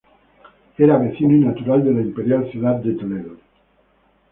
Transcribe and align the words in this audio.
Era 0.79 0.97
vecino 0.97 1.35
y 1.35 1.39
natural 1.41 1.83
de 1.83 1.93
la 1.93 2.01
imperial 2.01 2.49
ciudad 2.51 2.77
de 2.77 2.93
Toledo. 2.95 3.37